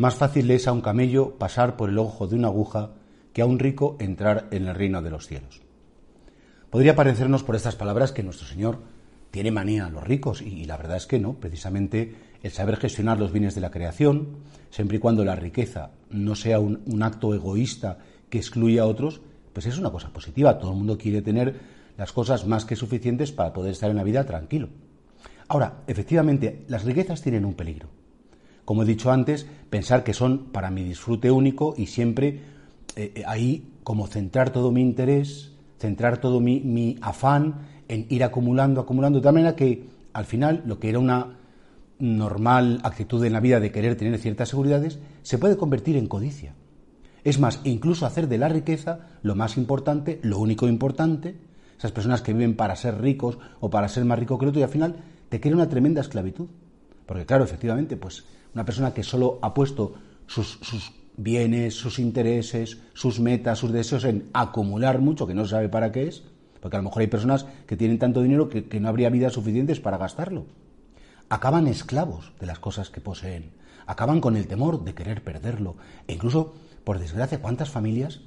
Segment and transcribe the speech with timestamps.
[0.00, 2.92] Más fácil es a un camello pasar por el ojo de una aguja
[3.34, 5.60] que a un rico entrar en el reino de los cielos.
[6.70, 8.78] Podría parecernos por estas palabras que nuestro Señor
[9.30, 13.18] tiene manía a los ricos y, la verdad es que no, precisamente el saber gestionar
[13.18, 14.38] los bienes de la creación,
[14.70, 17.98] siempre y cuando la riqueza no sea un, un acto egoísta
[18.30, 19.20] que excluya a otros,
[19.52, 20.58] pues es una cosa positiva.
[20.58, 21.60] Todo el mundo quiere tener
[21.98, 24.70] las cosas más que suficientes para poder estar en la vida tranquilo.
[25.48, 27.99] Ahora, efectivamente, las riquezas tienen un peligro.
[28.70, 32.40] Como he dicho antes, pensar que son para mi disfrute único y siempre
[32.94, 38.80] eh, eh, ahí como centrar todo mi interés, centrar todo mi, afán en ir acumulando,
[38.80, 41.36] acumulando, de tal manera que al final lo que era una
[41.98, 46.54] normal actitud en la vida de querer tener ciertas seguridades se puede convertir en codicia.
[47.24, 51.40] Es más, incluso hacer de la riqueza lo más importante, lo único importante,
[51.76, 54.60] esas personas que viven para ser ricos o para ser más rico que el otro
[54.60, 54.94] y al final
[55.28, 56.46] te crea una tremenda esclavitud.
[57.10, 58.22] Porque claro, efectivamente, pues
[58.54, 59.94] una persona que solo ha puesto
[60.28, 65.68] sus, sus bienes, sus intereses, sus metas, sus deseos en acumular mucho que no sabe
[65.68, 66.22] para qué es,
[66.60, 69.32] porque a lo mejor hay personas que tienen tanto dinero que, que no habría vidas
[69.32, 70.46] suficientes para gastarlo.
[71.28, 73.50] Acaban esclavos de las cosas que poseen,
[73.88, 75.74] acaban con el temor de querer perderlo,
[76.06, 78.20] e incluso, por desgracia, ¿cuántas familias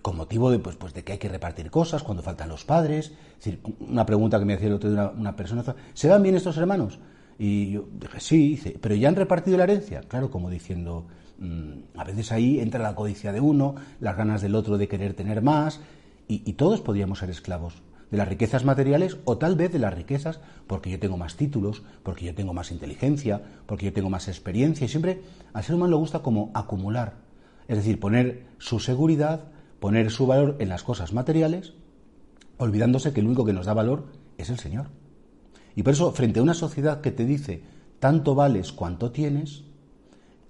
[0.00, 3.06] con motivo de, pues, pues, de que hay que repartir cosas cuando faltan los padres.
[3.40, 6.36] Es decir, una pregunta que me hacía el otro día una, persona, ¿se van bien
[6.36, 7.00] estos hermanos?
[7.38, 10.00] Y yo dije, sí, pero ya han repartido la herencia.
[10.00, 11.06] Claro, como diciendo,
[11.38, 15.14] mm, a veces ahí entra la codicia de uno, las ganas del otro de querer
[15.14, 15.80] tener más,
[16.30, 20.40] y, todos podríamos ser esclavos de las riquezas materiales o tal vez de las riquezas
[20.66, 24.84] porque yo tengo más títulos, porque yo tengo más inteligencia, porque yo tengo más experiencia.
[24.84, 25.22] Y siempre
[25.54, 27.14] al ser humano le gusta como acumular,
[27.66, 29.44] es decir, poner su seguridad,
[29.80, 31.72] poner su valor en las cosas materiales,
[32.58, 34.06] olvidándose que el único que nos da valor
[34.36, 34.88] es el Señor.
[35.78, 37.62] Y por eso, frente a una sociedad que te dice,
[38.00, 39.62] tanto vales cuanto tienes,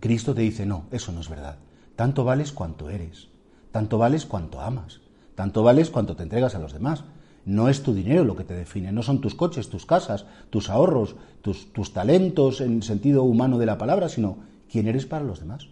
[0.00, 1.58] Cristo te dice, no, eso no es verdad.
[1.94, 3.28] Tanto vales cuanto eres,
[3.70, 5.00] tanto vales cuanto amas,
[5.36, 7.04] tanto vales cuanto te entregas a los demás.
[7.44, 10.68] No es tu dinero lo que te define, no son tus coches, tus casas, tus
[10.68, 14.38] ahorros, tus, tus talentos en el sentido humano de la palabra, sino
[14.68, 15.68] quién eres para los demás.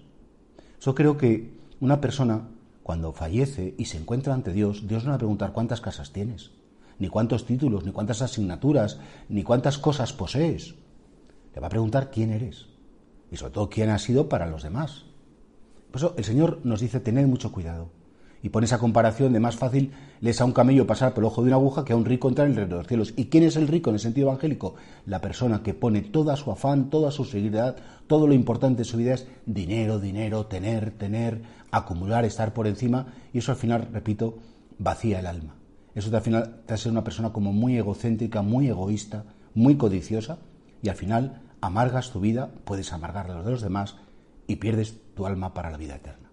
[0.81, 2.47] Yo creo que una persona
[2.84, 6.53] cuando fallece y se encuentra ante Dios, Dios no va a preguntar cuántas casas tienes,
[7.00, 10.77] ni cuántos títulos, ni cuántas asignaturas, ni cuántas cosas posees.
[11.55, 12.66] Le va a preguntar quién eres
[13.33, 15.06] y sobre todo quién has sido para los demás.
[15.91, 17.91] Por eso el Señor nos dice, tened mucho cuidado
[18.43, 21.43] y pone esa comparación de más fácil les a un camello pasar por el ojo
[21.43, 23.15] de una aguja que a un rico entrar en el reino de los cielos.
[23.16, 24.75] ¿Y quién es el rico en el sentido evangélico?
[25.06, 28.97] La persona que pone toda su afán, toda su seguridad, todo lo importante de su
[28.97, 34.39] vida es dinero, dinero, tener, tener, acumular, estar por encima, y eso al final, repito,
[34.78, 35.59] vacía el alma.
[35.95, 39.25] Eso al final te hace una persona como muy egocéntrica, muy egoísta,
[39.55, 40.39] muy codiciosa,
[40.83, 43.97] y al final amargas tu vida, puedes amargar a los de los demás
[44.47, 46.30] y pierdes tu alma para la vida eterna.